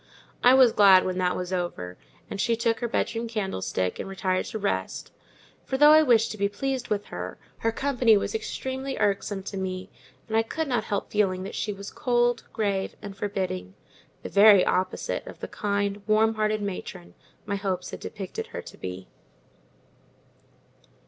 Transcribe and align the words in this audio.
I 0.43 0.55
was 0.55 0.71
glad 0.71 1.05
when 1.05 1.19
that 1.19 1.35
was 1.35 1.53
over, 1.53 1.95
and 2.27 2.41
she 2.41 2.55
took 2.55 2.79
her 2.79 2.87
bedroom 2.87 3.27
candlestick 3.27 3.99
and 3.99 4.09
retired 4.09 4.45
to 4.45 4.57
rest; 4.57 5.11
for 5.63 5.77
though 5.77 5.91
I 5.91 6.01
wished 6.01 6.31
to 6.31 6.39
be 6.39 6.49
pleased 6.49 6.87
with 6.87 7.05
her, 7.13 7.37
her 7.59 7.71
company 7.71 8.17
was 8.17 8.33
extremely 8.33 8.97
irksome 8.97 9.43
to 9.43 9.57
me; 9.57 9.91
and 10.27 10.35
I 10.35 10.41
could 10.41 10.67
not 10.67 10.85
help 10.85 11.11
feeling 11.11 11.43
that 11.43 11.53
she 11.53 11.71
was 11.71 11.91
cold, 11.91 12.45
grave, 12.51 12.95
and 12.99 13.15
forbidding—the 13.15 14.27
very 14.29 14.65
opposite 14.65 15.27
of 15.27 15.39
the 15.39 15.47
kind, 15.47 16.01
warm 16.07 16.33
hearted 16.33 16.63
matron 16.63 17.13
my 17.45 17.57
hopes 17.57 17.91
had 17.91 17.99
depicted 17.99 18.47
her 18.47 18.61
to 18.63 18.77
be. 18.79 19.07